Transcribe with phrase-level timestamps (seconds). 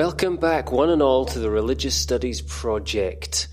[0.00, 3.48] Welcome back, one and all, to the Religious Studies Project.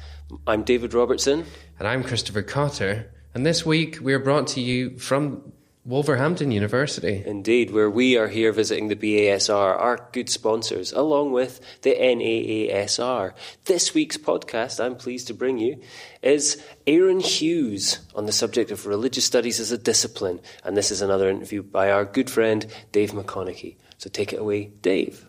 [0.47, 1.44] I'm David Robertson.
[1.78, 3.12] And I'm Christopher Cotter.
[3.33, 5.52] And this week we're brought to you from
[5.83, 7.22] Wolverhampton University.
[7.26, 13.33] Indeed, where we are here visiting the BASR, our good sponsors, along with the NAASR.
[13.65, 15.82] This week's podcast, I'm pleased to bring you,
[16.22, 20.40] is Aaron Hughes on the subject of religious studies as a discipline.
[20.64, 23.76] And this is another interview by our good friend, Dave McConeghy.
[23.98, 25.27] So take it away, Dave.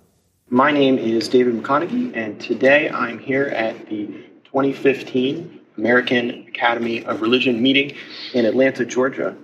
[0.51, 4.07] My name is David McConeghy, and today I'm here at the
[4.45, 7.95] 2015 American Academy of Religion meeting
[8.33, 9.37] in Atlanta, Georgia.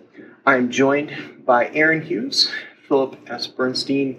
[0.46, 2.50] I'm joined by Aaron Hughes,
[2.88, 3.46] Philip S.
[3.46, 4.18] Bernstein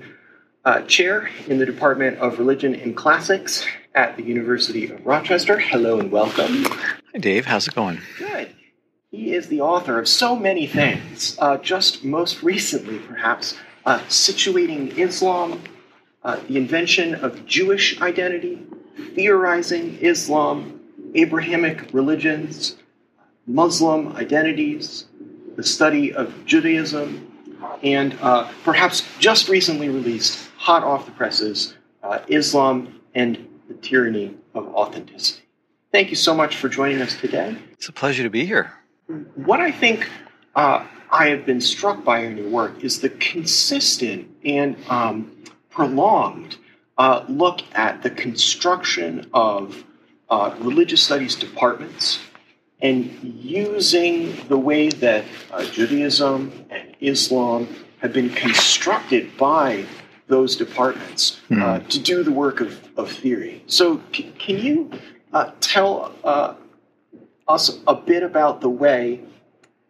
[0.63, 3.65] uh, Chair in the Department of Religion and Classics
[3.95, 5.57] at the University of Rochester.
[5.57, 6.65] Hello and welcome.
[6.65, 7.47] Hi, Dave.
[7.47, 7.99] How's it going?
[8.19, 8.55] Good.
[9.09, 13.57] He is the author of so many things, uh, just most recently, perhaps,
[13.87, 15.63] uh, situating Islam,
[16.25, 18.59] uh, the invention of Jewish identity,
[19.13, 20.81] theorizing Islam,
[21.13, 22.77] Abrahamic religions,
[23.45, 25.05] Muslim identities,
[25.55, 27.31] the study of Judaism,
[27.83, 34.35] and uh, perhaps just recently released, hot off the presses, uh, Islam and the Tyranny
[34.55, 35.43] of Authenticity.
[35.91, 37.55] Thank you so much for joining us today.
[37.73, 38.73] It's a pleasure to be here.
[39.35, 40.09] What I think
[40.55, 45.31] uh, I have been struck by in your work is the consistent and um,
[45.75, 46.57] prolonged
[46.97, 49.83] uh, look at the construction of
[50.29, 52.19] uh, religious studies departments
[52.81, 53.11] and
[53.43, 57.67] using the way that uh, Judaism and Islam
[57.99, 59.85] have been constructed by
[60.27, 61.87] those departments uh, Mm.
[61.89, 63.61] to do the work of, of theory.
[63.67, 64.89] So, c- can you
[65.33, 66.55] uh, tell uh,
[67.47, 69.21] us a bit about the way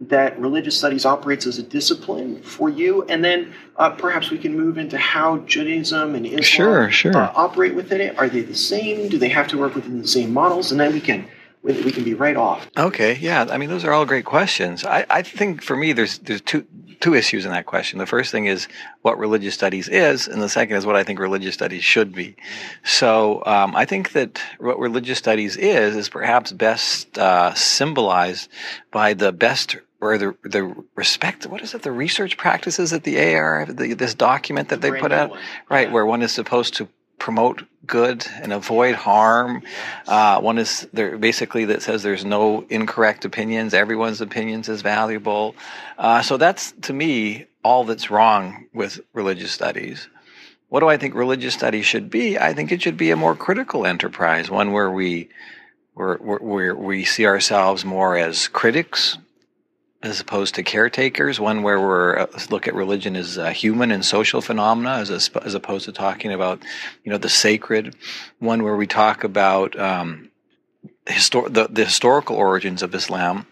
[0.02, 4.56] that religious studies operates as a discipline for you, and then uh, perhaps we can
[4.56, 7.16] move into how Judaism and Islam Sure, sure.
[7.16, 8.18] Uh, operate within it.
[8.20, 9.08] Are they the same?
[9.08, 10.72] Do they have to work within the same models?
[10.72, 11.28] And then we can
[11.64, 12.70] we we can be right off.
[12.78, 13.48] Okay, yeah.
[13.50, 14.84] I mean, those are all great questions.
[14.86, 16.66] I, I think for me, there's there's two
[17.00, 18.00] two issues in that question.
[18.00, 18.68] The first thing is
[19.02, 22.36] what religious studies is, and the second is what I think religious studies should be.
[22.84, 28.50] So um, I think that what religious studies is is perhaps best uh, symbolized
[28.92, 31.46] by the best or the the respect.
[31.48, 31.82] What is it?
[31.82, 35.40] The research practices at the AR, the, this document that they put out, one.
[35.70, 35.88] right?
[35.88, 35.94] Yeah.
[35.94, 39.64] Where one is supposed to promote good and avoid harm.
[40.08, 43.74] Uh, one is there basically that says there's no incorrect opinions.
[43.74, 45.56] Everyone's opinions is valuable.
[45.98, 50.08] Uh, so that's to me all that's wrong with religious studies.
[50.70, 52.38] What do I think religious studies should be?
[52.38, 55.30] I think it should be a more critical enterprise, one where we
[55.94, 59.18] where, where, where we see ourselves more as critics
[60.06, 64.40] as opposed to caretakers, one where we're uh, look at religion as human and social
[64.40, 66.62] phenomena, as a, as opposed to talking about,
[67.04, 67.96] you know, the sacred.
[68.38, 70.30] One where we talk about um,
[71.08, 73.48] histor- the, the historical origins of Islam,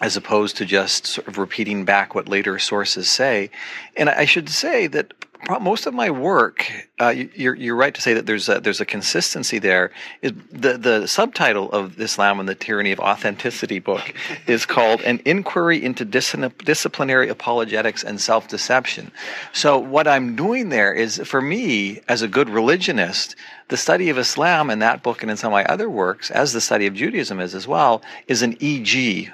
[0.00, 3.50] as opposed to just sort of repeating back what later sources say.
[3.96, 5.12] And I should say that
[5.60, 6.70] most of my work,
[7.00, 9.90] uh, you- you're, you're right to say that there's a, there's a consistency there.
[10.22, 14.14] Is the the subtitle of Islam and the Tyranny of Authenticity book
[14.46, 19.10] is called "An Inquiry into Discipl- Disciplinary Apologetics and Self Deception."
[19.52, 23.34] So what I'm doing there is, for me, as a good religionist,
[23.68, 26.52] the study of Islam in that book and in some of my other works, as
[26.52, 29.30] the study of Judaism is as well, is an EG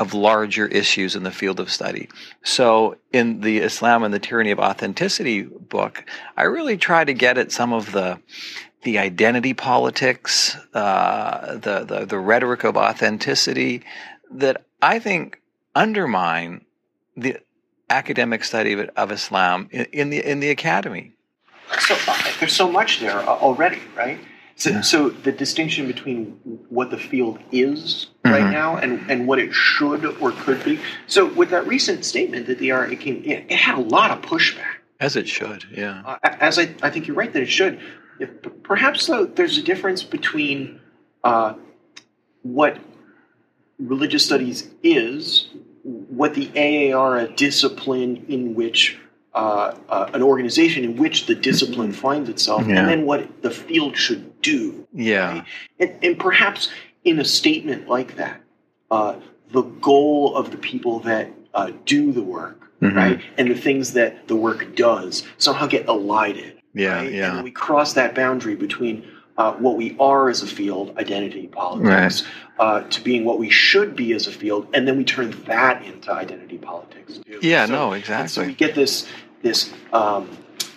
[0.00, 2.08] of larger issues in the field of study.
[2.42, 6.04] So, in the Islam and the Tyranny of Authenticity book,
[6.36, 8.18] I really try to get at some of the
[8.82, 13.82] the identity politics, uh, the, the the rhetoric of authenticity
[14.32, 15.40] that I think
[15.74, 16.64] undermine
[17.14, 17.36] the
[17.90, 21.12] academic study of, of Islam in, in the in the academy.
[21.78, 24.18] So uh, there's so much there already, right?
[24.60, 26.38] So, so the distinction between
[26.68, 28.52] what the field is right Mhm.
[28.52, 30.78] now and, and what it should or could be.
[31.06, 34.20] So with that recent statement that the RA came, it, it had a lot of
[34.20, 34.74] pushback.
[35.00, 36.02] As it should, yeah.
[36.04, 37.80] Uh, as I, I think you're right that it should.
[38.18, 38.28] If,
[38.62, 40.78] perhaps though there's a difference between
[41.24, 41.54] uh,
[42.42, 42.76] what
[43.78, 45.48] religious studies is,
[45.84, 46.50] what the
[46.92, 48.98] AAR a discipline in which
[49.32, 52.80] uh, uh, an organization in which the discipline finds itself, Yeah.
[52.80, 54.86] and then what the field should do.
[54.92, 55.32] Yeah.
[55.38, 55.44] right?
[55.78, 56.68] And, and perhaps
[57.04, 58.40] in a statement like that,
[58.90, 59.16] uh,
[59.50, 62.94] the goal of the people that uh, do the work, Mhm.
[62.94, 66.54] right, and the things that the work does somehow get elided.
[66.74, 67.12] Yeah, right?
[67.12, 67.34] yeah.
[67.34, 69.04] And we cross that boundary between
[69.36, 72.24] uh, what we are as a field, identity politics,
[72.58, 75.82] uh, to being what we should be as a field, and then we turn that
[75.84, 77.18] into identity politics.
[77.24, 77.38] Too.
[77.42, 78.46] Yeah, So- no, and So exactly.
[78.48, 79.06] we get this
[79.42, 80.28] this um,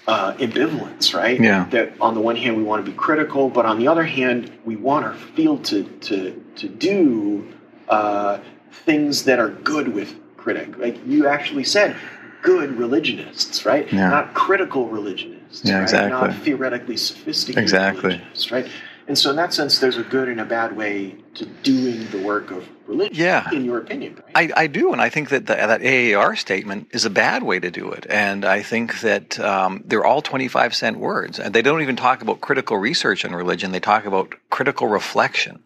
[0.08, 1.40] uh, ambivalence, right?
[1.40, 1.66] Yeah.
[1.72, 4.52] That on the one hand we want to be critical, but on the other hand
[4.66, 7.48] we want our field to to to do
[7.90, 8.40] uh,
[8.72, 10.78] things that are good with critic.
[10.78, 11.96] Like you actually said,
[12.42, 13.92] good religionists, right?
[13.92, 14.10] Yeah.
[14.10, 15.64] Not critical religionists.
[15.64, 15.84] Yeah, right?
[15.84, 16.12] exactly.
[16.12, 18.10] Not theoretically sophisticated Exactly.
[18.10, 18.68] religionists, right?
[19.08, 22.22] And so in that sense, there's a good and a bad way to doing the
[22.22, 23.16] work of religion.
[23.16, 23.50] Yeah.
[23.52, 24.52] In your opinion, right?
[24.56, 25.84] I, I do, and I think that the, that
[26.16, 28.06] AAR statement is a bad way to do it.
[28.10, 31.40] And I think that um, they're all 25 cent words.
[31.40, 35.64] And they don't even talk about critical research on religion, they talk about critical reflection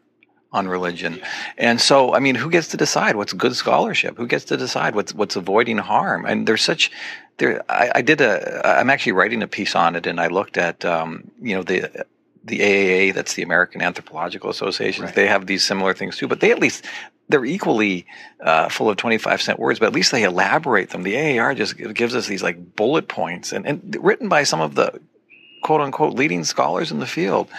[0.52, 1.22] on religion.
[1.58, 4.18] And so, I mean, who gets to decide what's good scholarship?
[4.18, 6.26] Who gets to decide what's, what's avoiding harm?
[6.26, 6.92] And there's such.
[7.38, 8.66] There, I, I did a.
[8.66, 12.06] I'm actually writing a piece on it, and I looked at, um, you know, the
[12.48, 15.06] the AAA, that's the American Anthropological Association.
[15.06, 15.16] Right.
[15.16, 16.86] They have these similar things too, but they at least
[17.30, 18.06] they're equally
[18.42, 21.04] uh, full of 25 cent words, but at least they elaborate them.
[21.04, 24.76] The AAR just gives us these like bullet points and, and written by some of
[24.76, 25.00] the
[25.62, 27.50] quote unquote leading scholars in the field.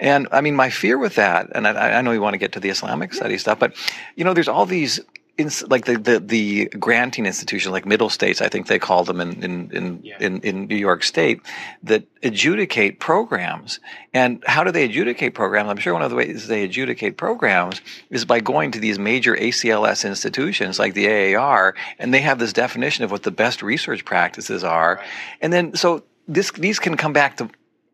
[0.00, 2.52] And I mean, my fear with that, and I, I know you want to get
[2.52, 3.74] to the Islamic study stuff, but
[4.16, 5.00] you know, there's all these.
[5.38, 9.20] Ins- Like the, the, the granting institutions, like middle states, I think they call them
[9.20, 10.16] in, in, in, Yeah.
[10.20, 11.40] in, in New York State,
[11.84, 13.80] that adjudicate programs.
[14.12, 15.70] And how do they adjudicate programs?
[15.70, 17.80] I'm sure one of the ways they adjudicate programs
[18.10, 22.52] is by going to these major ACLS institutions like the AAR, and they have this
[22.52, 24.96] definition of what the best research practices are.
[24.96, 25.06] Right.
[25.40, 27.48] And then, so this, these can come back to,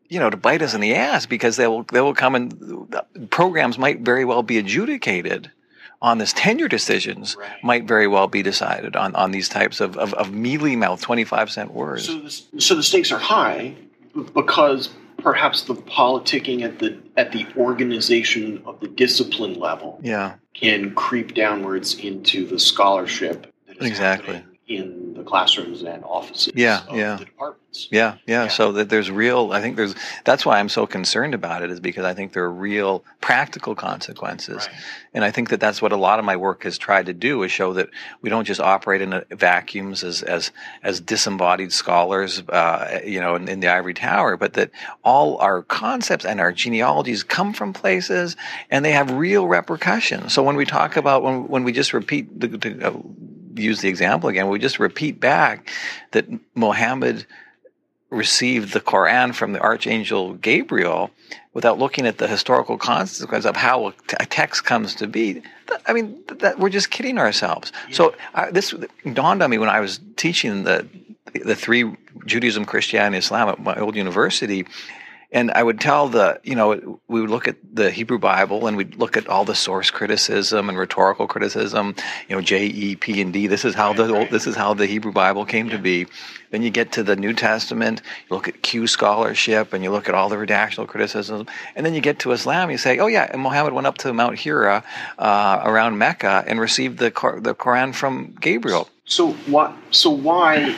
[0.09, 2.93] you know, to bite us in the ass because they will, they will come and
[2.93, 5.51] uh, programs might very well be adjudicated
[6.05, 7.63] on this tenure decisions Right.
[7.63, 11.49] might very well be decided on, on these types of, of, of mealy mouth 25
[11.49, 12.05] cent words.
[12.05, 13.73] So the, so the stakes are high
[14.35, 20.35] because perhaps the politicking at the at the organization of the discipline level yeah.
[20.53, 24.43] can creep downwards into the scholarship that is Exactly.
[24.67, 27.15] in the classrooms and offices Yeah, of yeah.
[27.15, 27.87] the departments.
[27.91, 28.47] Yeah, yeah, Yeah.
[28.49, 29.51] So that there's real.
[29.51, 29.95] I think there's.
[30.23, 33.75] That's why I'm so concerned about it, is because I think there are real practical
[33.75, 34.75] consequences, Right.
[35.13, 37.43] and I think that that's what a lot of my work has tried to do
[37.43, 37.89] is show that
[38.21, 40.51] we don't just operate in a vacuums as as
[40.83, 44.71] as disembodied scholars, uh, you know, in, in the ivory tower, but that
[45.03, 48.37] all our concepts and our genealogies come from places,
[48.71, 50.31] and they have real repercussions.
[50.33, 52.93] So when we talk about when when we just repeat the, the uh,
[53.55, 55.69] use the example again, we just repeat back
[56.11, 56.25] that
[56.55, 57.25] Mohammed
[58.09, 61.11] received the Quran from the Archangel Gabriel
[61.53, 65.41] without looking at the historical consequence of how a text comes to be.
[65.85, 67.71] I mean, that, we're just kidding ourselves.
[67.91, 68.73] So I, this
[69.13, 70.87] dawned on me when I was teaching the
[71.43, 71.91] the three
[72.25, 74.65] Judaism, Christianity, Islam at my old university.
[75.35, 78.77] And I would tell the, you know, we would look at the Hebrew Bible and
[78.77, 81.93] we'd look at all the source criticism and rhetorical criticism,
[82.29, 83.47] you know, J, E, P, and D.
[83.47, 86.07] This is how the old, this is how the Hebrew Bible came to be.
[86.51, 90.07] Then you get to the New Testament, you look at Q scholarship and you look
[90.07, 91.47] at all the redactional criticism.
[91.75, 94.13] And then you get to Islam, you say, oh yeah, and Muhammad went up to
[94.13, 94.85] Mount Hira
[95.19, 97.09] uh, around Mecca and received the,
[97.41, 98.87] the Quran from Gabriel.
[99.03, 100.77] So why so why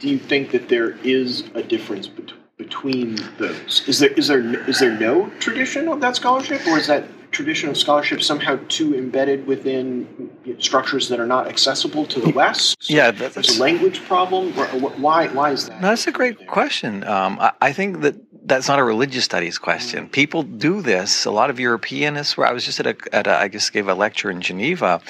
[0.00, 3.82] do you think that there is a difference bet- between those?
[3.86, 7.68] Is there is there is there no tradition of that scholarship, or is that tradition
[7.68, 10.30] of scholarship somehow too embedded within
[10.60, 12.76] structures that are not accessible to the West?
[12.80, 14.52] So Yeah, that- there's a language problem.
[14.52, 15.80] Why why is that?
[15.80, 17.04] No, that's a great question.
[17.04, 18.14] Um, I, I think that
[18.46, 20.08] that's not a religious studies question.
[20.08, 21.24] People do this.
[21.24, 22.36] A lot of Europeanists.
[22.36, 25.00] Where I was just at a, at a I just gave a lecture in Geneva,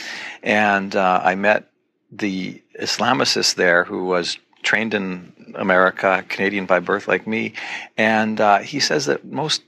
[0.43, 1.71] and uh, I met
[2.13, 7.55] the Islamicist there who was trained in America, Canadian by birth like me,
[7.97, 9.63] and uh, he says that most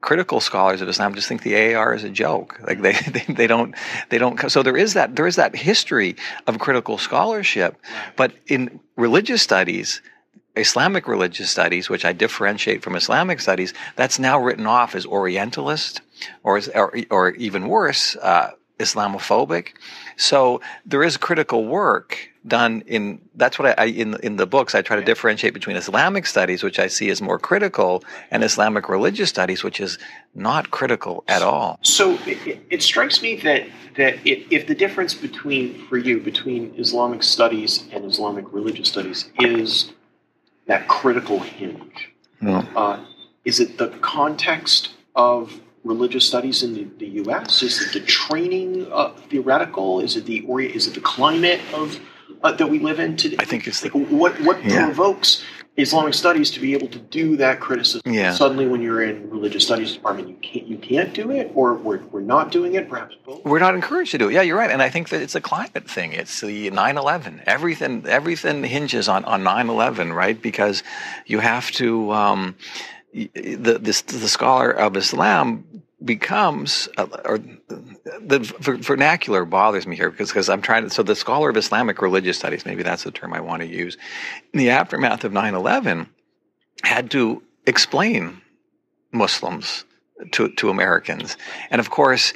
[0.00, 2.60] critical scholars of Islam just think the AR is a joke.
[2.66, 3.74] Like they, they, they don't,
[4.10, 4.50] they don't.
[4.50, 6.16] So there is that, there is that history
[6.46, 7.76] of critical scholarship,
[8.16, 10.00] but in religious studies,
[10.56, 16.00] Islamic religious studies, which I differentiate from Islamic studies, that's now written off as Orientalist,
[16.42, 19.68] or as, or, or even worse, uh, Islamophobic.
[20.16, 23.20] So there is critical work done in.
[23.34, 26.62] That's what I, I in in the books I try to differentiate between Islamic studies,
[26.62, 29.98] which I see as more critical, and Islamic religious studies, which is
[30.34, 31.78] not critical at all.
[31.82, 36.20] So it, it- it strikes me that that if, if the difference between for you
[36.20, 39.92] between Islamic studies and Islamic religious studies is
[40.66, 42.58] that critical hinge, No.
[42.76, 43.04] uh,
[43.44, 47.62] is it the context of religious studies in the, the U.S.?
[47.62, 50.00] Is it the training uh, theoretical?
[50.00, 50.38] Is it the
[50.78, 51.98] Is it the climate of
[52.42, 53.36] uh, that we live in today?
[53.38, 54.84] I think it's the- like what what Yeah.
[54.86, 55.44] provokes
[55.76, 58.02] Islamic studies to be able to do that criticism.
[58.12, 58.32] Yeah.
[58.32, 61.98] Suddenly, when you're in religious studies department, you can't you can't do it, or we're,
[62.10, 62.88] we're not doing it.
[62.88, 63.44] Perhaps both.
[63.44, 64.32] We're not encouraged to do it.
[64.32, 64.70] Yeah, you're right.
[64.72, 66.12] And I think that it's a climate thing.
[66.12, 67.42] It's the 9/11.
[67.46, 70.40] Everything everything hinges on on 9/11, right?
[70.40, 70.82] Because
[71.26, 72.10] you have to.
[72.12, 72.56] Um,
[73.14, 75.64] the this, the scholar of Islam
[76.04, 78.38] becomes uh, or the
[78.80, 82.38] vernacular bothers me here because because I'm trying to so the scholar of Islamic religious
[82.38, 83.96] studies maybe that's the term I want to use
[84.52, 86.08] in the aftermath of 9/11
[86.84, 88.40] had to explain
[89.12, 89.84] Muslims
[90.32, 91.36] to to Americans.
[91.70, 92.32] And of course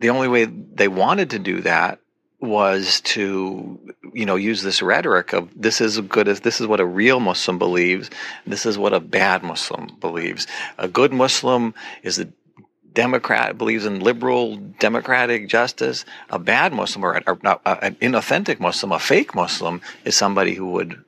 [0.00, 2.00] the only way they wanted to do that
[2.40, 3.80] was to
[4.12, 7.18] you know use this rhetoric of this is good as this is what a real
[7.18, 8.10] muslim believes.
[8.46, 10.46] This is what a bad muslim believes.
[10.76, 12.28] A good muslim is a
[12.94, 18.92] democrat believes in liberal democratic justice a bad muslim or, or not, an inauthentic muslim
[18.92, 21.02] a fake muslim is somebody who would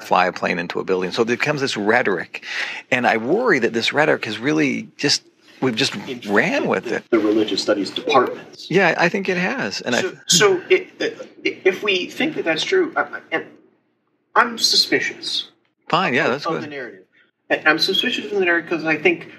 [0.00, 2.44] fly a plane into a building so there comes this rhetoric
[2.90, 5.22] and i worry that this rhetoric has really just
[5.62, 5.94] we've just
[6.26, 7.10] ran with the, it.
[7.10, 8.70] The religious studies departments.
[8.70, 9.80] Yeah, I think it has.
[9.80, 11.28] And so, I, so it, it,
[11.64, 13.46] if we think that that's true, I, and
[14.34, 15.50] I'm suspicious.
[15.88, 16.62] Fine, yeah, that's of good.
[16.64, 17.04] the narrative.
[17.50, 19.30] I'm suspicious of the narrative because I think,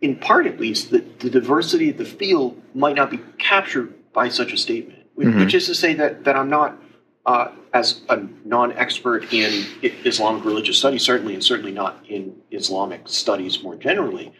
[0.00, 4.28] in part at least, that the diversity of the field might not be captured by
[4.28, 4.98] such a statement.
[5.14, 5.40] Which, Mhm.
[5.40, 6.78] which is to say that that I'm not.
[7.26, 9.64] Uh, as a non-expert in
[10.04, 14.32] Islamic religious studies, certainly, and certainly not in Islamic studies more generally,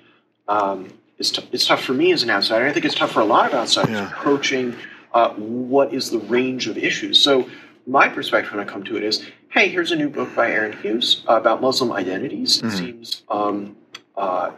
[0.48, 0.88] um,
[1.18, 2.66] it's, t- it's tough for me as an outsider.
[2.66, 4.08] I think it's tough for a lot of outsiders Yeah.
[4.10, 4.74] approaching
[5.12, 7.20] uh, what is the range of issues.
[7.20, 7.48] So,
[7.86, 10.72] my perspective when I come to it is hey, here's a new book by Aaron
[10.80, 12.58] Hughes about Muslim identities.
[12.58, 12.78] It Mhm.
[12.78, 13.76] seems um,
[14.16, 14.52] uh,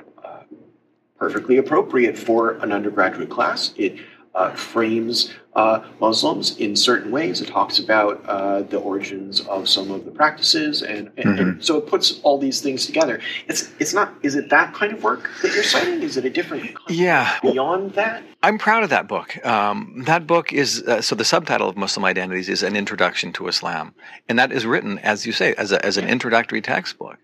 [1.23, 3.73] perfectly appropriate for an undergraduate class.
[3.76, 3.97] It
[4.35, 7.40] uh, frames uh, Muslims in certain ways.
[7.40, 11.76] It talks about uh, the origins of some of the practices, and, and, and so
[11.76, 13.21] it puts all these things together.
[13.49, 14.14] It's it's not.
[14.23, 16.02] Is it that kind of work that you're citing?
[16.02, 16.75] Is it a different?
[16.88, 17.38] Yeah.
[17.42, 19.44] Beyond that, I'm proud of that book.
[19.47, 23.47] Um, that book is uh, so the subtitle of Muslim Identities is an introduction to
[23.47, 23.94] Islam,
[24.28, 27.18] and that is written, as you say, as, a, as an introductory textbook.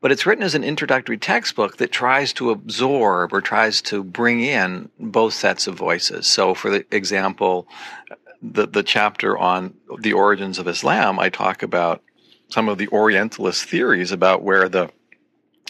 [0.00, 4.40] But it's written as an introductory textbook that tries to absorb or tries to bring
[4.40, 6.26] in both sets of voices.
[6.26, 7.68] So, for the example,
[8.42, 12.02] the the chapter on the origins of Islam, I talk about
[12.48, 14.90] some of the Orientalist theories about where the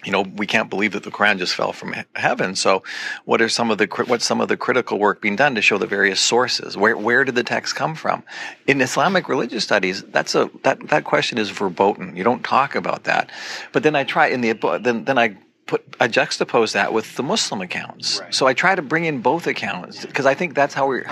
[0.05, 2.57] you know we can't believe that the Quran just fell from he- heaven.
[2.57, 2.83] So,
[3.25, 5.79] what are some of the what's some of the critical work being done to show
[5.79, 6.77] the various sources?
[6.77, 8.23] Where where did the text come from?
[8.67, 12.17] In Islamic religious studies, that's a that that question is verboten.
[12.17, 13.31] You don't talk about that.
[13.73, 17.23] But then I try in the then then I put I juxtapose that with the
[17.23, 18.21] Muslim accounts.
[18.21, 18.35] Right.
[18.35, 21.07] So I try to bring in both accounts because I think that's how we're.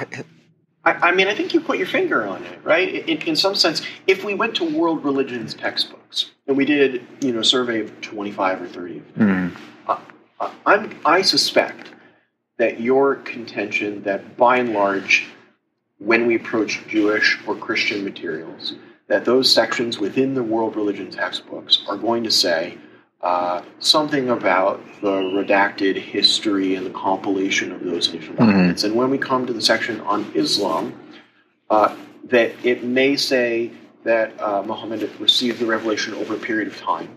[0.84, 2.88] I, I mean, I think you put your finger on it, right?
[3.08, 7.32] In, in some sense, if we went to world religions textbooks and we did, you
[7.32, 9.98] know, a survey of twenty-five or thirty of them, uh,
[10.40, 11.90] uh, I'm, I suspect
[12.58, 15.26] that your contention that by and large,
[15.98, 18.74] when we approach Jewish or Christian materials,
[19.08, 22.76] that those sections within the world religion textbooks are going to say
[23.22, 28.82] uh, something about the redacted history and the compilation of those initial documents.
[28.84, 30.92] And when we come to the section on Islam,
[31.70, 33.70] uh, that it may say
[34.04, 37.08] that uh, Muhammad received the revelation over a period of time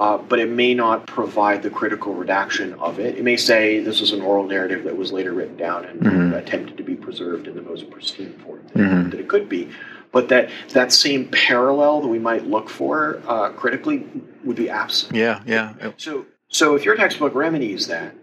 [0.00, 3.16] uh, but it may not provide the critical redaction of it.
[3.16, 6.36] It may say this was an oral narrative that was later written down and Mhm.
[6.36, 9.10] attempted to be preserved in the most pristine form that, Mhm.
[9.10, 9.68] that it could be.
[10.14, 14.06] But that that same parallel that we might look for uh, critically
[14.44, 15.14] would be absent.
[15.14, 15.74] Yeah, yeah.
[15.98, 18.14] So, so if your textbook remedies that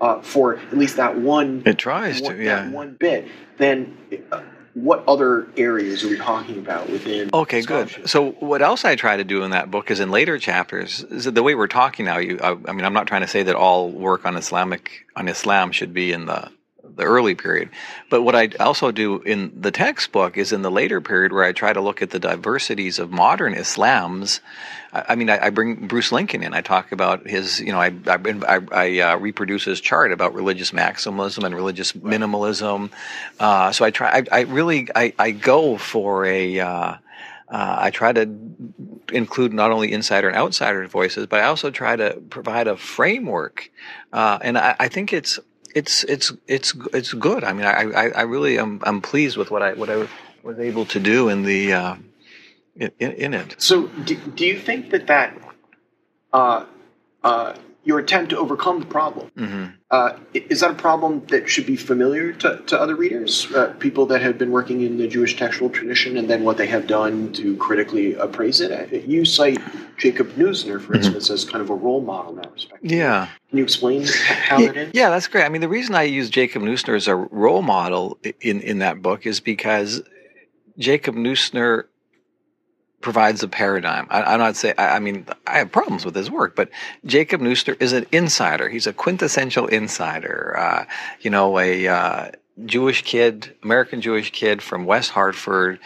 [0.00, 2.64] uh, for at least that one, It tries to, yeah.
[2.64, 3.96] that one bit, then
[4.32, 4.42] uh,
[4.74, 7.30] what other areas are we talking about within?
[7.32, 8.08] Okay, good.
[8.08, 11.04] So, what else I try to do in that book is in later chapters.
[11.04, 12.18] Is the way we're talking now?
[12.18, 15.28] You, I, I mean, I'm not trying to say that all work on Islamic on
[15.28, 16.50] Islam should be in the
[16.96, 17.70] the early period,
[18.10, 21.52] but what I also do in the textbook is in the later period where I
[21.52, 24.40] try to look at the diversities of modern Islams.
[24.92, 26.54] I, I mean, I, I bring Bruce Lincoln in.
[26.54, 30.70] I talk about his, you know, I I, I, uh, reproduce his chart about religious
[30.70, 32.90] maximalism and religious minimalism.
[33.40, 34.24] Uh, so I try.
[34.30, 36.60] I, really I, I go for a.
[36.60, 36.94] Uh,
[37.46, 38.28] uh, I try to
[39.12, 43.70] include not only insider and outsider voices, but I also try to provide a framework,
[44.12, 45.38] uh, and I, I think it's
[45.74, 47.44] it's it's it's it's good.
[47.44, 50.08] I mean, I I, I really am I'm pleased with what I what I
[50.42, 51.96] was able to do in the uh,
[52.76, 53.56] in, in it.
[53.58, 55.36] So, do, do you think that that
[56.32, 56.66] uh,
[57.22, 57.54] uh,
[57.84, 59.30] your attempt to overcome the problem.
[59.36, 63.72] hmm Uh, is that a problem that should be familiar to, to other readers, uh,
[63.78, 66.88] people that have been working in the Jewish textual tradition, and then what they have
[66.88, 68.72] done to critically appraise it?
[68.72, 69.60] Uh, You cite
[69.96, 72.80] Jacob Neusner, for instance, as kind of a role model in that respect.
[72.82, 73.28] Yeah.
[73.50, 74.04] Can you explain
[74.48, 74.90] how yeah, that is?
[74.94, 75.44] yeah, that's great.
[75.44, 79.00] I mean, the reason I use Jacob Neusner as a role model in, in that
[79.00, 80.02] book is because
[80.76, 81.84] Jacob Neusner
[83.04, 84.06] provides a paradigm.
[84.10, 86.70] I, I'm not saying, I, mean, I have problems with his work, but
[87.04, 88.68] Jacob Neusner is an insider.
[88.68, 90.56] He's a quintessential insider.
[90.58, 90.84] Uh,
[91.20, 92.30] you know, a uh,
[92.64, 95.78] Jewish kid, American Jewish kid from West Hartford,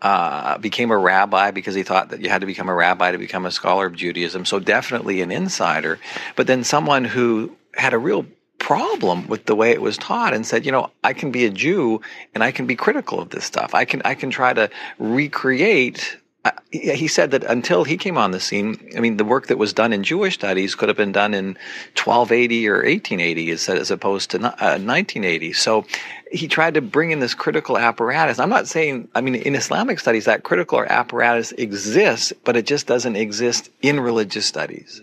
[0.00, 3.18] uh, became a rabbi because he thought that you had to become a rabbi to
[3.18, 4.44] become a scholar of Judaism.
[4.44, 5.98] So definitely an insider,
[6.36, 8.24] but then someone who had a real
[8.60, 11.50] problem with the way it was taught and said, you know, I can be a
[11.50, 12.00] Jew
[12.34, 13.74] and I can be critical of this stuff.
[13.74, 18.30] I can I can try to recreate uh, he said that until he came on
[18.30, 21.12] the scene, I mean, the work that was done in Jewish studies could have been
[21.12, 21.58] done in
[21.96, 25.52] 1280 or 1880 as, as opposed to uh, 1980.
[25.52, 25.84] So
[26.32, 28.38] he tried to bring in this critical apparatus.
[28.38, 32.86] I'm not saying, I mean, in Islamic studies, that critical apparatus exists, but it just
[32.86, 35.02] doesn't exist in religious studies.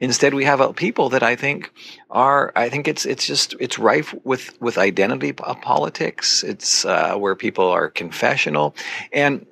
[0.00, 1.70] Instead, we have uh, people that I think
[2.10, 2.52] are.
[2.56, 6.42] I think it's it's just it's rife with with identity uh, politics.
[6.42, 8.74] It's uh, where people are confessional,
[9.12, 9.46] and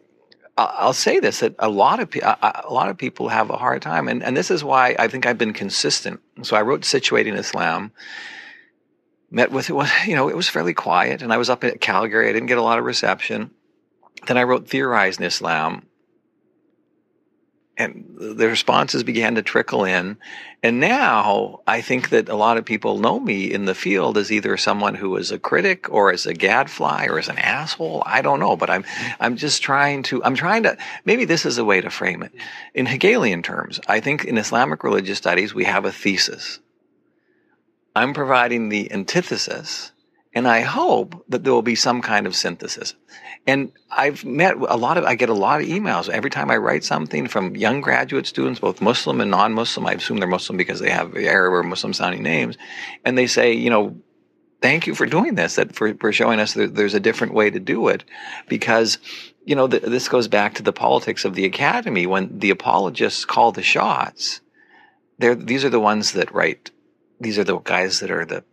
[0.76, 4.08] I'll say this that a lot of a lot of people have a hard time,
[4.08, 6.20] and and this is why I think I've been consistent.
[6.42, 7.92] So I wrote "Situating Islam."
[9.30, 11.80] Met with it was you know it was fairly quiet, and I was up at
[11.80, 12.28] Calgary.
[12.28, 13.50] I didn't get a lot of reception.
[14.26, 15.86] Then I wrote "Theorizing Islam,"
[17.78, 20.18] and the responses began to trickle in.
[20.62, 24.30] And now I think that a lot of people know me in the field as
[24.30, 28.02] either someone who is a critic or as a gadfly or as an asshole.
[28.04, 28.84] I don't know, but I'm
[29.18, 32.32] I'm just trying to I'm trying to maybe this is a way to frame it.
[32.74, 36.60] In Hegelian terms, I think in Islamic religious studies we have a thesis.
[37.94, 39.91] I'm providing the antithesis,
[40.34, 42.94] and I hope that there will be some kind of synthesis.
[43.46, 46.56] And I've met a lot of, I get a lot of emails every time I
[46.56, 49.86] write something from young graduate students, both Muslim and non-Muslim.
[49.86, 52.56] I assume they're Muslim because they have Arab or Muslim sounding names.
[53.04, 53.96] And they say, you know,
[54.62, 57.50] thank you for doing this, that for, for showing us that there's a different way
[57.50, 58.04] to do it.
[58.48, 58.98] Because,
[59.44, 62.06] you know, th- this goes back to the politics of the academy.
[62.06, 64.40] When the apologists call the shots,
[65.18, 66.70] they're, these are the ones that write,
[67.20, 68.44] these are the guys that are the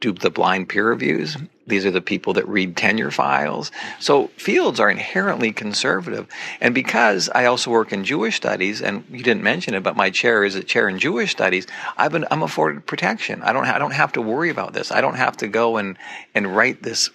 [0.00, 1.36] do the blind peer reviews.
[1.66, 3.72] These are the people that read tenure files.
[3.98, 6.28] So fields are inherently conservative.
[6.60, 10.10] And because I also work in Jewish studies, and you didn't mention it, but my
[10.10, 13.42] chair is a chair in Jewish studies, I've been, I'm afforded protection.
[13.42, 14.92] I don't, I don't have to worry about this.
[14.92, 15.98] I don't have to go and,
[16.34, 17.10] and write this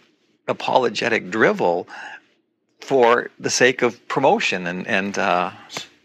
[0.48, 1.88] apologetic drivel
[2.82, 5.52] for the sake of promotion and, and, uh,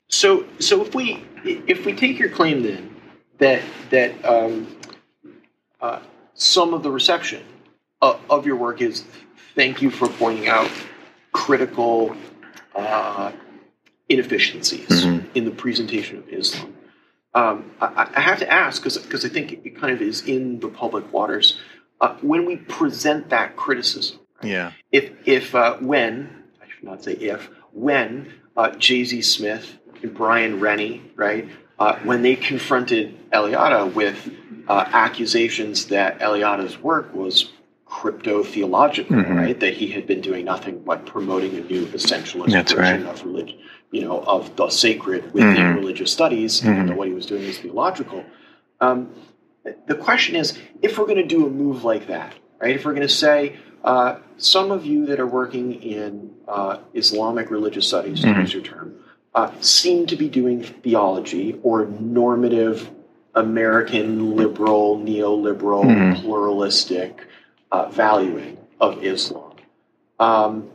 [0.09, 2.95] So, so if we if we take your claim then
[3.39, 4.67] that that um,
[5.81, 6.01] uh,
[6.37, 7.43] some of the reception
[8.01, 9.05] of, of your work is
[9.55, 10.71] thank you for pointing out
[11.33, 12.15] critical
[12.75, 13.33] uh,
[14.09, 15.25] inefficiencies Mhm.
[15.35, 16.75] in the presentation of Islam.
[17.35, 20.69] Um, I, I have to ask because I think it kind of is in the
[20.69, 21.59] public waters
[22.01, 24.19] uh, when we present that criticism.
[24.43, 24.73] yeah.
[24.93, 26.29] if if uh, when
[26.63, 29.05] I should not say if when uh, J.
[29.05, 29.23] Z.
[29.23, 34.31] Smith and Bryan Rennie right uh, when they confronted Eliade with
[34.69, 37.53] uh, accusations that Eliade's work was
[37.87, 39.37] crypto theological Mhm.
[39.37, 43.13] right that he had been doing nothing but promoting a new essentialist That's version right.
[43.15, 43.59] of religion
[43.93, 45.77] you know of the sacred within Mhm.
[45.77, 46.89] religious studies even Mhm.
[46.89, 48.25] though what he was doing was theological
[48.81, 49.09] um,
[49.87, 52.93] the question is if we're going to do a move like that right if we're
[52.95, 53.53] going to say
[53.85, 58.41] uh, some of you that are working in uh, Islamic religious studies, to Mhm.
[58.41, 58.95] use your term,
[59.35, 62.91] uh, seem to be doing theology or normative
[63.37, 66.17] American liberal, neoliberal, Mhm.
[66.23, 67.27] pluralistic
[67.71, 69.53] uh, valuing of Islam.
[70.19, 70.69] Um,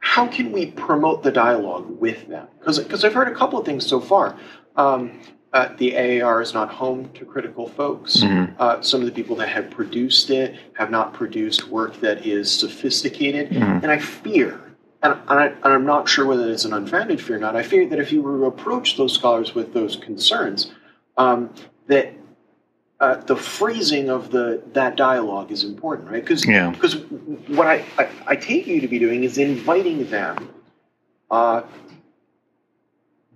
[0.00, 2.48] how can we promote the dialogue with them?
[2.58, 4.34] Because I've heard a couple of things so far.
[4.76, 5.12] Um,
[5.52, 8.18] uh, the AAR is not home to critical folks.
[8.18, 8.50] Mhm.
[8.58, 12.50] Uh, some of the people that have produced it have not produced work that is
[12.50, 13.50] sophisticated.
[13.50, 13.82] Mhm.
[13.82, 14.60] And I fear,
[15.02, 17.62] and, and, I, and I'm not sure whether it's an unfounded fear or not, I
[17.62, 20.70] fear that if you were to approach those scholars with those concerns,
[21.20, 21.50] um,
[21.86, 22.12] that
[23.00, 26.22] uh, the phrasing of the that dialogue is important, right?
[26.22, 26.70] Because Yeah.
[26.70, 26.96] because
[27.48, 30.50] what I, I, I take you to be doing is inviting them
[31.30, 31.62] uh,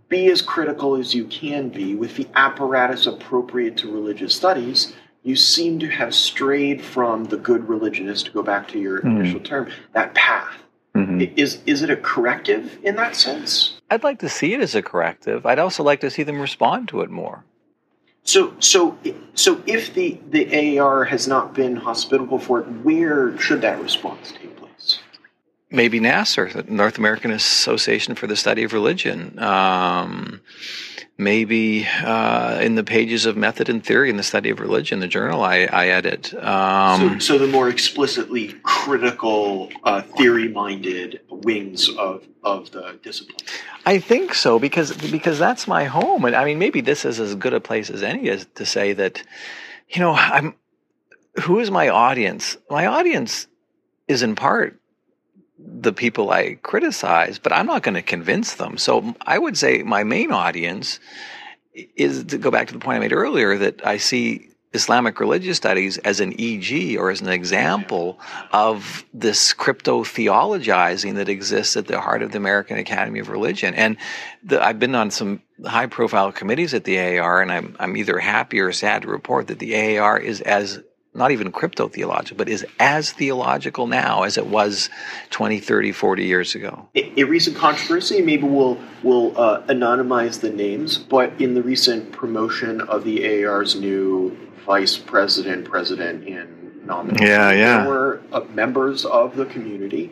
[0.08, 4.94] be as critical as you can be with the apparatus appropriate to religious studies.
[5.22, 9.20] You seem to have strayed from the good religionist, to go back to your Mhm.
[9.20, 10.52] initial term, that path.
[10.94, 11.32] Mhm.
[11.36, 13.80] Is, is it a corrective in that sense?
[13.90, 15.46] I'd like to see it as a corrective.
[15.46, 17.44] I'd also like to see them respond to it more.
[18.24, 18.98] So, so,
[19.34, 24.32] so, if the the AAR has not been hospitable for it, where should that response
[24.32, 24.98] take place?
[25.70, 29.38] Maybe NAASR, the North American Association for the Study of Religion.
[29.38, 30.40] Um,
[31.16, 35.08] maybe uh, in the pages of Method and Theory in the Study of Religion, the
[35.08, 36.34] journal I, I edit.
[36.34, 43.38] Um, so, so, the more explicitly critical, uh, theory-minded wings of of the discipline.
[43.86, 47.34] I think so because because that's my home, and I mean maybe this is as
[47.34, 49.22] good a place as any as to say that,
[49.88, 50.54] you know, I'm.
[51.42, 52.56] Who is my audience?
[52.70, 53.48] My audience
[54.06, 54.80] is in part
[55.58, 58.76] the people I criticize, but I'm not going to convince them.
[58.78, 60.98] So I would say my main audience
[61.74, 65.56] is to go back to the point I made earlier that I see Islamic religious
[65.56, 68.18] studies as an EG or as an example
[68.52, 73.72] of this crypto theologizing that exists at the heart of the American Academy of Religion.
[73.74, 73.96] And
[74.42, 78.18] the, I've been on some high profile committees at the AAR, and I'm, I'm either
[78.18, 80.82] happy or sad to report that the AAR is as
[81.14, 84.90] not even crypto theological, but is as theological now as it was
[85.30, 86.88] 20, 30, 40 years ago.
[86.96, 92.10] A, a recent controversy, maybe we'll, we'll uh, anonymize the names, but in the recent
[92.12, 97.82] promotion of the AAR's new vice president, president, and nominee, yeah, yeah.
[97.82, 100.10] there were uh, members of the community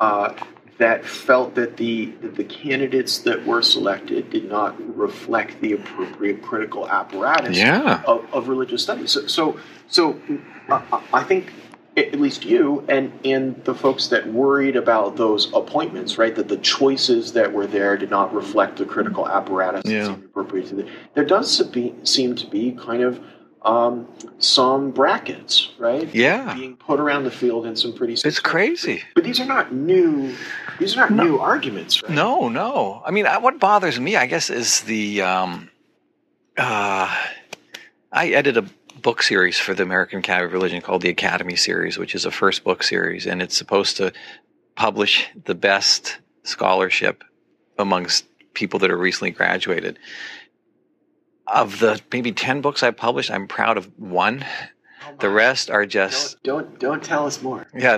[0.00, 0.32] uh,
[0.78, 6.42] that felt that the that the candidates that were selected did not reflect the appropriate
[6.42, 8.02] critical apparatus yeah.
[8.06, 9.12] of, of religious studies.
[9.12, 10.20] So, so, so
[10.68, 10.80] uh,
[11.12, 11.52] I think
[11.96, 16.34] at least you and and the folks that worried about those appointments, right?
[16.34, 20.00] That the choices that were there did not reflect the critical apparatus yeah.
[20.00, 23.20] that seemed appropriate to the, There does be, seem to be kind of
[23.62, 26.12] um, some brackets, right?
[26.14, 28.14] Yeah, being put around the field in some pretty.
[28.14, 29.02] It's crazy.
[29.14, 30.34] But, these are not new.
[30.78, 31.24] These are not no.
[31.24, 32.12] new arguments, right?
[32.12, 33.02] No, no.
[33.04, 35.22] I mean, what bothers me, I guess, is the.
[35.22, 35.70] Um,
[36.56, 37.14] uh,
[38.10, 41.98] I edited a book series for the American Academy of Religion called the Academy Series,
[41.98, 44.12] which is a first book series, and it's supposed to
[44.74, 47.24] publish the best scholarship
[47.78, 49.98] amongst people that are recently graduated
[51.52, 54.44] of the maybe 10 books I published, I'm proud of one.
[55.08, 57.66] Oh the rest are just don't, don't don't tell us more.
[57.74, 57.96] Yeah,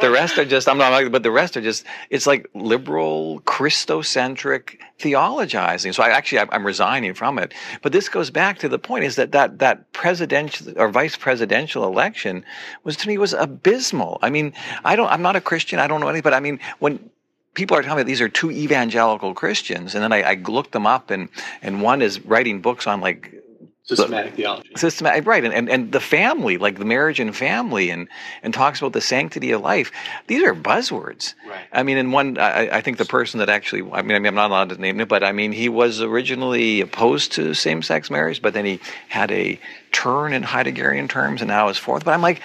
[0.00, 3.40] the rest are just I'm not like, but the rest are just it's like liberal
[3.42, 5.94] Christocentric theologizing.
[5.94, 7.52] So I actually I'm resigning from it.
[7.82, 11.84] But this goes back to the point is that that that presidential or vice presidential
[11.84, 12.44] election
[12.84, 14.18] was to me was abysmal.
[14.22, 14.52] I mean
[14.84, 15.78] I don't I'm not a Christian.
[15.78, 16.22] I don't know anything.
[16.22, 17.10] But I mean when
[17.54, 20.86] people are telling me these are two evangelical Christians, and then I, I looked them
[20.86, 21.28] up, and
[21.62, 23.34] and one is writing books on like
[23.82, 27.90] systematic the, theology, systematic right, and, and and the family, like the marriage and family,
[27.90, 28.08] and
[28.42, 29.90] and talks about the sanctity of life.
[30.28, 31.34] These are buzzwords.
[31.48, 31.66] Right.
[31.72, 34.26] I mean, in one, I, I think the person that actually, I mean, I mean,
[34.26, 38.10] I'm not allowed to name it, but I mean, he was originally opposed to same-sex
[38.10, 39.58] marriage, but then he had a
[39.92, 42.04] turn in Heideggerian terms, and now is fourth.
[42.04, 42.40] But I'm like,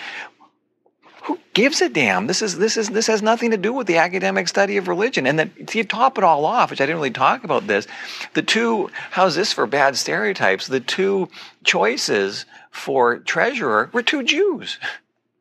[1.25, 2.27] who gives a damn?
[2.27, 5.25] This is this is this has nothing to do with the academic study of religion.
[5.25, 7.87] And then to top it all off, which I didn't really talk about this,
[8.33, 10.67] the two how's this for bad stereotypes?
[10.67, 11.29] The two
[11.63, 14.77] choices for treasurer were two Jews.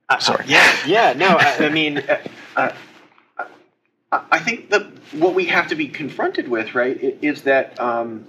[0.09, 0.47] Uh, Sorry.
[0.49, 1.13] yeah, yeah.
[1.13, 1.99] No, I, I mean,
[2.57, 2.73] uh,
[4.11, 8.27] uh, I think that what we have to be confronted with, right, is that um,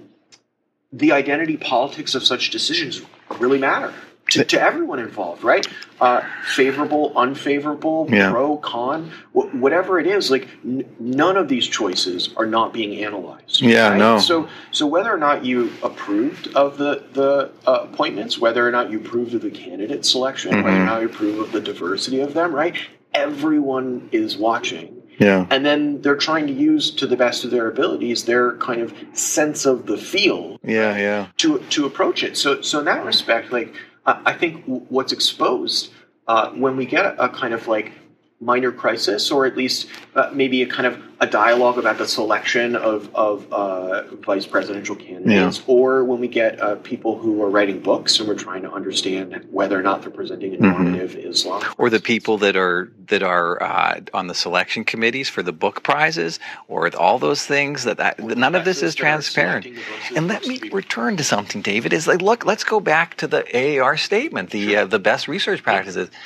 [0.92, 3.00] the identity politics of such decisions
[3.38, 3.94] really matter
[4.30, 5.66] to, to everyone involved, right?
[6.00, 8.30] Uh, favorable, unfavorable, yeah.
[8.30, 10.30] pro, con, wh- whatever it is.
[10.30, 13.60] Like n- none of these choices are not being analyzed.
[13.60, 13.98] Yeah, right?
[13.98, 14.18] no.
[14.18, 18.90] So, so whether or not you approved of the the uh, appointments, whether or not
[18.90, 20.62] you approved of the candidate selection, mm-hmm.
[20.62, 22.76] whether or not you approve of the diversity of them, right?
[23.14, 25.02] Everyone is watching.
[25.18, 25.46] Yeah.
[25.50, 28.92] And then they're trying to use to the best of their abilities their kind of
[29.14, 30.58] sense of the field.
[30.62, 31.28] Yeah, yeah.
[31.38, 32.36] To to approach it.
[32.36, 33.74] So so in that respect, like
[34.06, 35.92] I think what's exposed
[36.28, 37.92] uh, when we get a, a, kind of like
[38.40, 42.76] minor crisis, or at least uh, maybe a kind of a dialogue about the selection
[42.76, 45.64] of, of uh, vice presidential candidates, yeah.
[45.66, 49.46] or when we get uh, people who are writing books and we're trying to understand
[49.50, 51.30] whether or not they're presenting a normative mm-hmm.
[51.30, 55.52] Islam, or the people that are that are uh, on the selection committees for the
[55.52, 59.66] book prizes, or all those things that, that none of this is transparent.
[60.14, 61.94] And let me return to something, David.
[61.94, 65.62] Is like, look, let's go back to the AAR statement, the uh, the best research
[65.62, 66.10] practices.
[66.12, 66.18] Yeah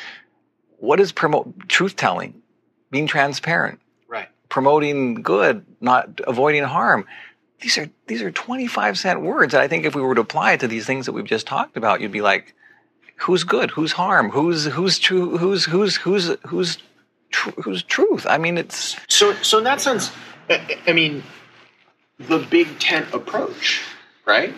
[0.80, 2.42] what is promote truth telling?
[2.90, 3.80] Being transparent.
[4.08, 4.28] Right.
[4.48, 7.06] Promoting good, not avoiding harm.
[7.60, 9.54] These are these are 25 cent words.
[9.54, 11.46] And I think if we were to apply it to these things that we've just
[11.46, 12.54] talked about, you'd be like,
[13.16, 13.70] who's good?
[13.70, 14.30] Who's harm?
[14.30, 15.36] Who's who's true?
[15.36, 16.78] Who's who's who's who's
[17.30, 18.26] tr- who's truth?
[18.28, 20.10] I mean, it's so so in that sense.
[20.48, 21.22] I mean,
[22.18, 23.82] the big tent approach,
[24.24, 24.52] right?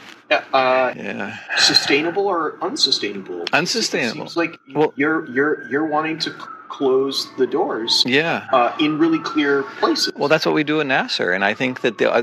[0.53, 1.37] Uh, Yeah.
[1.59, 3.45] sustainable or unsustainable?
[3.53, 4.23] Unsustainable.
[4.25, 6.31] It seems like Well- you're you're you're wanting to
[6.69, 8.47] close the doors Yeah.
[8.53, 10.11] uh, in really clear places.
[10.17, 12.23] Well, that's what we do in NAASR, and I think that the uh,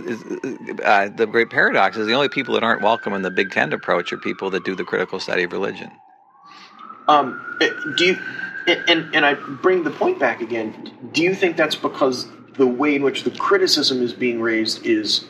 [0.84, 3.74] uh, the great paradox is the only people that aren't welcome in the Big Tent
[3.74, 5.92] approach are people that do the critical study of religion.
[7.08, 8.18] Um, eh, do you?
[8.68, 10.92] And and I bring the point back again.
[11.14, 15.26] Do you think that's because the way in which the criticism is being raised is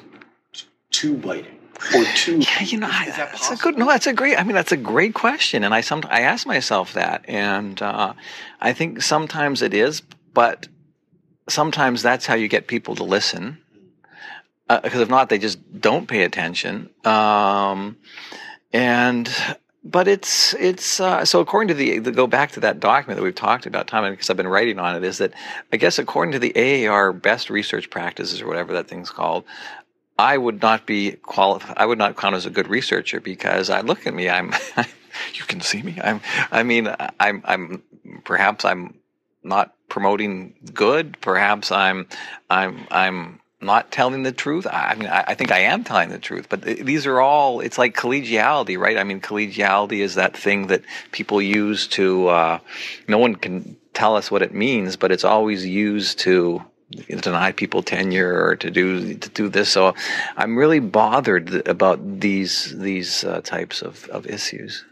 [0.91, 1.58] too biting
[1.95, 2.39] or two?
[2.39, 3.77] Yeah, you know, is, I, is that that's a good.
[3.77, 4.37] No, that's a great.
[4.37, 8.13] I mean, that's a great question, and I some I ask myself that, and uh,
[8.59, 10.01] I think sometimes it is,
[10.33, 10.67] but
[11.47, 13.59] sometimes that's how you get people to listen.
[14.67, 16.91] Because if not, they just don't pay attention.
[17.03, 17.97] Um,
[18.71, 19.27] and
[19.83, 23.23] but it's it's uh, so according to the, the go back to that document that
[23.23, 25.33] we've talked about time because I've been writing on it is that
[25.71, 29.45] I guess according to the AAR best research practices or whatever that thing's called,
[30.19, 31.77] I would not be qualified.
[31.77, 34.29] I would not count as a good researcher because I look at me.
[34.29, 34.53] I'm.
[35.33, 35.97] you can see me.
[36.03, 36.19] I'm.
[36.51, 37.41] I mean, I'm.
[37.45, 37.83] I'm.
[38.25, 38.95] Perhaps I'm
[39.43, 41.17] not promoting good.
[41.21, 42.05] Perhaps I'm.
[42.49, 42.85] I'm.
[42.91, 44.67] I'm not telling the truth.
[44.67, 46.47] I I mean, I, I think I am telling the truth.
[46.49, 47.61] But th- these are all.
[47.61, 48.97] It's like collegiality, right?
[48.97, 50.81] I mean, collegiality is that thing that
[51.13, 52.27] people use to.
[52.27, 52.59] Uh,
[53.07, 57.83] no one can tell us what it means, but it's always used to deny people
[57.83, 59.69] tenure or to do to do this.
[59.69, 59.93] So
[60.35, 64.85] I'm really bothered about these these uh, types of, of issues.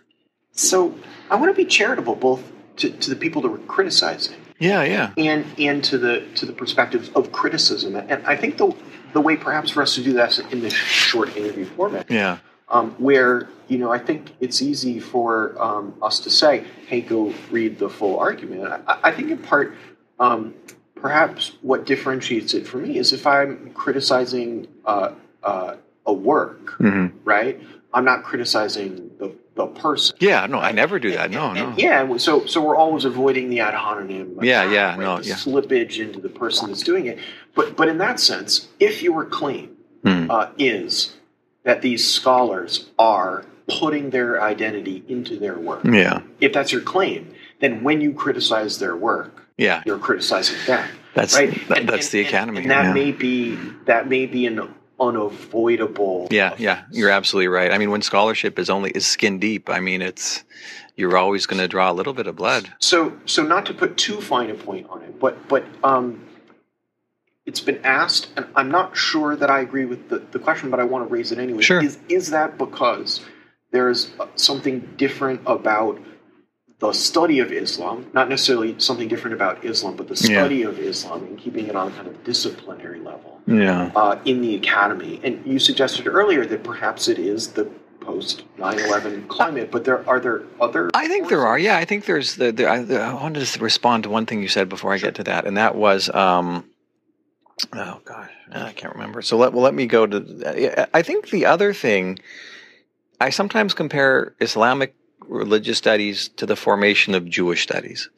[0.52, 0.96] So
[1.30, 2.44] I want to be charitable both
[2.78, 6.54] to, to the people that we're criticizing Yeah, yeah, and and to the to the
[6.54, 7.96] perspectives of criticism.
[7.96, 8.76] And I think the
[9.14, 12.10] the way perhaps for us to do that is in this short interview format.
[12.10, 12.38] yeah,
[12.70, 17.34] um, where you know I think it's easy for um, us to say, "Hey, go
[17.50, 19.76] read the full argument." I, I think in part,
[20.20, 20.54] um,
[21.02, 25.12] perhaps what differentiates it for me is if I'm criticizing uh,
[25.44, 27.12] uh, a work, Mhm.
[27.26, 27.60] right?
[27.94, 30.16] I'm not criticizing the the person.
[30.20, 30.46] yeah.
[30.46, 31.32] No, I never do that.
[31.32, 31.68] No, And- no.
[31.70, 34.38] and yeah, so so we're always avoiding the ad hominem.
[34.44, 35.00] Yeah, yeah, right?
[35.00, 35.34] no, the yeah.
[35.34, 37.18] slippage into the person that's doing it.
[37.56, 39.70] But but in that sense, if your claim
[40.06, 40.30] Hmm.
[40.30, 41.16] uh, is
[41.64, 47.34] that these scholars are putting their identity into their work, Yeah, if that's your claim,
[47.60, 49.84] then when you criticize their work, yeah.
[49.86, 50.90] you're criticizing them.
[51.14, 51.68] That's right?
[51.70, 52.62] that, that's the academy.
[52.62, 52.94] and that yeah.
[52.94, 56.28] may be that may be an unavoidable.
[56.32, 56.84] yeah, yeah.
[56.92, 57.72] You're absolutely right.
[57.72, 60.44] I mean, when scholarship is only is skin deep, I mean, it's
[60.96, 62.72] you're always going to draw a little bit of blood.
[62.80, 66.26] So, so not to put too fine a point on it, but but um,
[67.46, 70.80] it's been asked, and I'm not sure that I agree with the, the question, but
[70.80, 71.62] I want to raise it anyway.
[71.62, 71.82] Sure.
[71.82, 73.26] Is is that because
[73.72, 76.00] there's uh, something different about
[76.80, 80.42] the study of Islam, not necessarily something different about Islam, but the Yeah.
[80.42, 83.92] study of Islam and keeping it on a kind of disciplinary level Yeah.
[83.96, 85.20] uh, in the academy?
[85.24, 87.66] And you suggested earlier that perhaps it is the
[88.00, 90.90] post 9/11 climate, but there are there other.
[90.94, 91.58] I think there are.
[91.58, 92.52] Yeah, I think there's the.
[92.52, 92.78] the I,
[93.10, 95.58] I wanted to respond to one thing you said before I get to that, and
[95.58, 96.64] that was, um,
[97.74, 99.22] oh gosh, I can't remember.
[99.24, 100.88] So let well, let me go to.
[100.94, 102.20] I think the other thing,
[103.20, 104.94] I sometimes compare Islamic
[105.28, 108.10] religious studies to the formation of Jewish studies.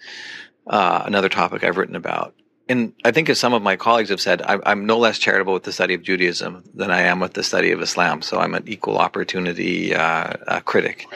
[0.68, 2.36] Uh, another topic I've written about.
[2.68, 5.54] And I think, as some of my colleagues have said, I, I'm no less charitable
[5.54, 8.22] with the study of Judaism than I am with the study of Islam.
[8.22, 11.08] So I'm an equal opportunity uh, uh, critic.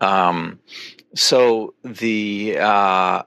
[0.00, 0.60] Um,
[1.16, 3.22] so the uh,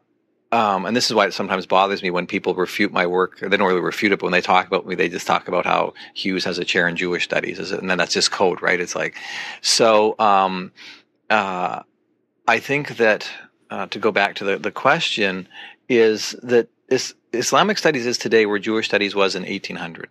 [0.53, 3.39] um, and this is why it sometimes bothers me when people refute my work.
[3.39, 5.65] They don't really refute it, but when they talk about me, they just talk about
[5.65, 8.79] how Hughes has a chair in Jewish studies, and then that's just code, right?
[8.79, 9.15] It's like
[9.61, 10.15] so.
[10.19, 10.71] Um,
[11.29, 11.81] uh,
[12.47, 13.29] I think that
[13.69, 15.47] uh, to go back to the, the question
[15.89, 20.09] is that is, Islamic studies is today where Jewish studies was in 1800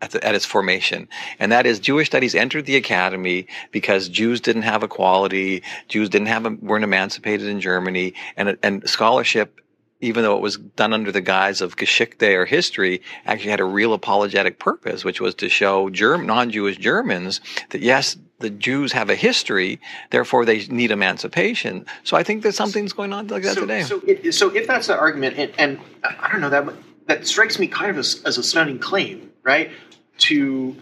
[0.00, 1.08] at, the, at its formation.
[1.38, 6.28] And that is Jewish studies entered the academy because Jews didn't have equality, Jews didn't
[6.28, 9.60] have, weren't emancipated in Germany, and, and scholarship
[10.00, 13.64] even though it was done under the guise of Geschichte or history, actually had a
[13.64, 19.14] real apologetic purpose, which was to show non-Jewish Germans that yes, the Jews have a
[19.14, 21.86] history, therefore they need emancipation.
[22.04, 23.82] So I think that something's going on like that so, today.
[23.82, 26.68] So, it, so if that's the argument, and, and I don't know that
[27.06, 29.70] that strikes me kind of as, as a stunning claim, right?
[30.18, 30.76] To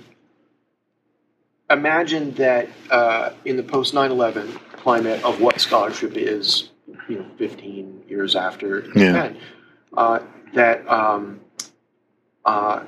[1.70, 6.70] imagine that uh, in the post 9/11 climate of what scholarship is,
[7.08, 9.10] you know, 15 years after the Yeah.
[9.10, 9.36] event,
[9.96, 10.18] uh,
[10.54, 11.40] that um,
[12.44, 12.82] uh,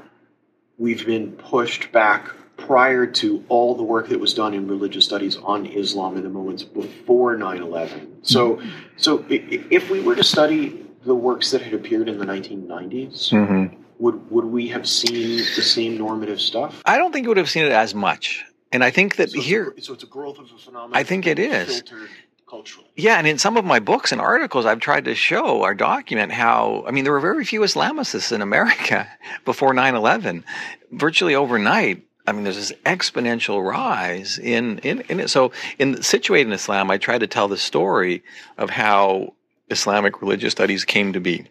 [0.77, 2.35] we've been pushed back
[2.69, 6.29] prior to all the work that was done in religious studies on Islam in the
[6.29, 8.19] moments before 9/11.
[8.23, 8.61] So,
[8.99, 12.27] so i- i- if we were to study the works that had appeared in the
[12.27, 13.71] 1990s, Mhm.
[13.99, 16.83] would would we have seen the same normative stuff?
[16.85, 18.45] I don't think you would have seen it as much.
[18.71, 20.93] And I think that So here, a, so it's a growth of a phenomenon.
[21.01, 21.69] I think it is.
[21.81, 22.11] filtered
[22.47, 22.89] culturally.
[22.97, 26.33] Yeah, and in some of my books and articles, I've tried to show or document
[26.33, 29.09] how, I mean, there were very few Islamicists in America
[29.47, 30.45] before 9 11.
[30.93, 35.31] Virtually overnight, I mean, there's this exponential rise in, in, in it.
[35.31, 38.23] So, in Situating Islam, I try to tell the story
[38.59, 39.35] of how
[39.71, 41.47] Islamic religious studies came to be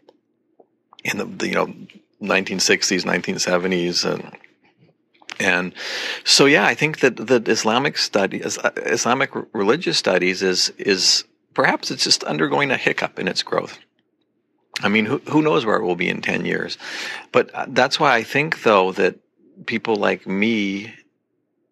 [1.04, 1.74] in the, the you know,
[2.22, 4.38] 1960s, 1970s, and
[5.40, 5.74] and
[6.24, 11.92] so, yeah, I think that that Islamic study, uh, Islamic religious studies, is is perhaps
[11.92, 13.80] it's just undergoing a hiccup in its growth.
[14.82, 16.78] I mean, who who knows where it will be in ten years?
[17.32, 19.20] But uh, that's why I think, though, that
[19.66, 20.94] people like me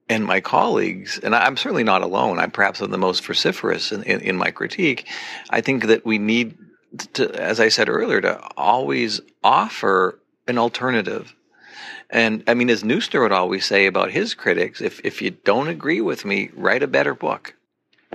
[0.08, 2.40] and my colleagues, and I'm certainly not alone.
[2.40, 5.08] I'm perhaps the most vociferous in, in, in my critique.
[5.50, 6.58] I think that we need
[7.14, 11.36] to, as I said earlier, to always offer an alternative
[12.10, 15.68] and I mean, as Neusner would always say about his critics, if, if you don't
[15.68, 17.56] agree with me, write a better book.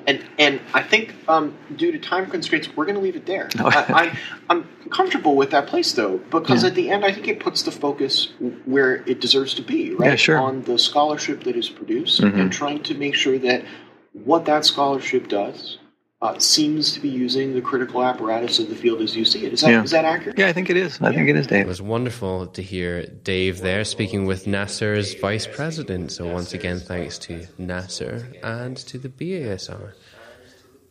[0.06, 3.48] And and I think um, due to time constraints, we're going to leave it there.
[3.58, 4.12] I,
[4.48, 6.68] I, am comfortable with that place though, because Yeah.
[6.70, 8.32] at the end, I think it puts the focus
[8.64, 10.10] where it deserves to be, right?
[10.10, 10.38] Yeah, sure.
[10.38, 12.34] On the scholarship that is produced Mhm.
[12.40, 13.64] and trying to make sure that
[14.12, 15.78] what that scholarship does
[16.22, 19.54] uh, seems to be using the critical apparatus of the field as you see it.
[19.54, 19.82] Is that, Yeah.
[19.82, 20.38] is that accurate?
[20.38, 21.00] Yeah, I think it is.
[21.00, 21.64] I think it is, Dave.
[21.64, 26.12] It was wonderful to hear Dave there speaking with NAASR's vice president.
[26.12, 29.94] So once again, thanks to Nasser and to the BASR.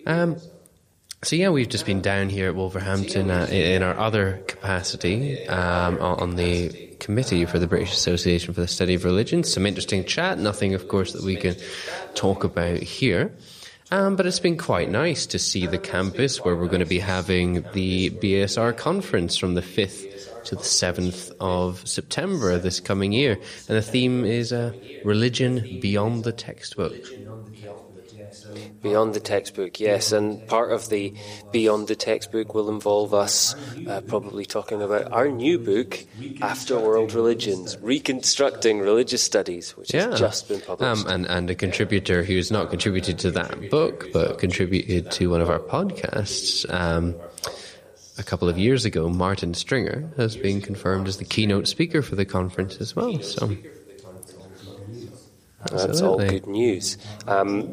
[0.07, 0.37] Um,
[1.21, 5.99] so yeah, we've just been down here at Wolverhampton uh, in our other capacity um,
[5.99, 9.43] on the committee for the British Association for the Study of Religion.
[9.43, 10.39] Some interesting chat.
[10.39, 11.55] Nothing, of course, that we can
[12.15, 13.33] talk about here.
[13.91, 16.99] Um, but it's been quite nice to see the campus where we're going to be
[16.99, 23.33] having the BSR conference from the 5th to the 7th of September this coming year.
[23.67, 24.73] And the theme is uh,
[25.03, 26.93] Religion Beyond the Textbook.
[28.81, 31.13] Beyond the textbook, yes, and part of the
[31.51, 33.55] Beyond the textbook will involve us
[33.87, 36.05] uh, probably talking about our new book,
[36.41, 40.11] After World Religions Reconstructing Religious Studies, which Yeah.
[40.11, 41.05] has just been published.
[41.05, 45.41] Um, and, and a contributor who's not contributed to that book, but contributed to one
[45.41, 47.15] of our podcasts um,
[48.17, 52.15] a couple of years ago, Martin Stringer, has been confirmed as the keynote speaker for
[52.15, 53.21] the conference as well.
[53.21, 53.55] So
[55.71, 56.97] That's all good news.
[57.27, 57.67] Um,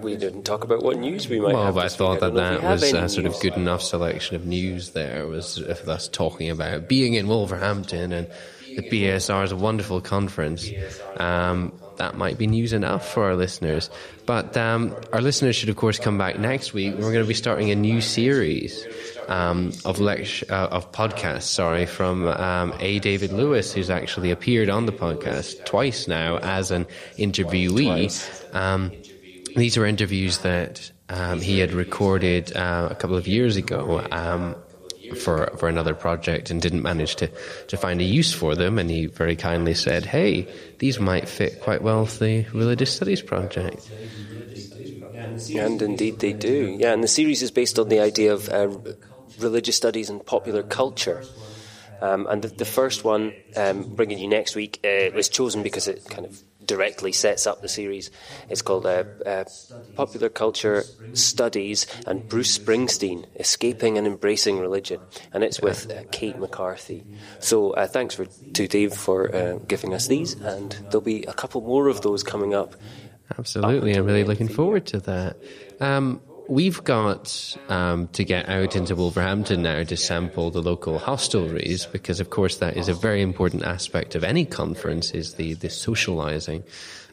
[0.00, 1.74] we didn't talk about what news we might Well, have.
[1.74, 4.36] but I thought that don't know if that was a sort of good enough selection
[4.36, 4.90] of news.
[4.90, 8.28] There was if us talking about being in Wolverhampton and
[8.76, 10.70] the BSR is a wonderful conference.
[11.16, 13.90] Um, that might be news enough for our listeners.
[14.26, 16.94] But um, our listeners should, of course, come back next week.
[16.94, 18.86] We're going to be starting a new series
[19.28, 21.42] um, of lect- uh, of podcasts.
[21.42, 22.98] Sorry, from um, A.
[23.00, 26.86] David Lewis, who's actually appeared on the podcast twice now as an
[27.18, 28.54] interviewee.
[28.54, 28.92] Um,
[29.56, 34.56] these were interviews that um, he had recorded uh, a couple of years ago um,
[35.12, 37.28] for for another project and didn't manage to,
[37.68, 38.78] to find a use for them.
[38.78, 43.22] And he very kindly said, "Hey, these might fit quite well with the religious studies
[43.22, 43.90] project."
[45.56, 46.76] And indeed they do.
[46.78, 48.68] Yeah, and the series is based on the idea of uh,
[49.38, 51.22] religious studies and popular culture.
[52.00, 55.88] Um, and the, the first one, um, bringing you next week, uh, was chosen because
[55.88, 58.10] it kind of directly sets up the series.
[58.48, 59.44] It's called uh, uh,
[59.94, 65.00] Popular Culture Studies and Bruce Springsteen, Escaping and Embracing Religion.
[65.32, 67.04] And it's with uh, Kate McCarthy.
[67.38, 71.32] So uh, thanks for, to Dave for uh, giving us these, and there'll be a
[71.32, 72.74] couple more of those coming up.
[73.38, 75.36] Absolutely, I'm really looking forward to that.
[75.80, 81.90] Um, we've got um, to get out into Wolverhampton now to sample the local hostelries
[81.90, 85.68] because, of course, that is a very important aspect of any conference is the the
[85.68, 86.62] socialising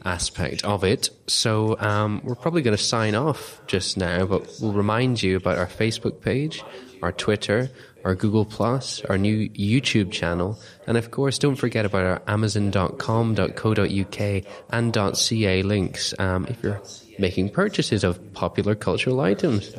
[0.04, 1.10] aspect of it.
[1.28, 5.58] So um, we're probably going to sign off just now, but we'll remind you about
[5.58, 6.64] our Facebook page,
[7.02, 7.70] our Twitter,
[8.04, 14.44] our Google Plus, our new YouTube channel, and of course, don't forget about our Amazon.com.co.uk
[14.72, 16.82] and .ca links um, if you're
[17.22, 19.70] making purchases of popular cultural items.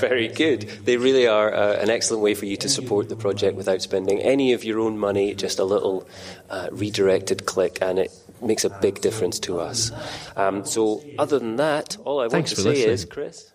[0.00, 0.62] Very good.
[0.84, 4.20] They really are uh, an excellent way for you to support the project without spending
[4.20, 6.08] any of your own money, just a little
[6.48, 8.10] uh, redirected click, and it
[8.42, 9.92] makes a big difference to us.
[10.36, 12.88] Um, so, other than that, all I want Thanks to say listening.
[12.88, 13.49] is, Chris.